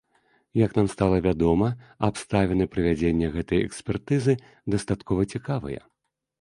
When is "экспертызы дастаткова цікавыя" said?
3.69-5.81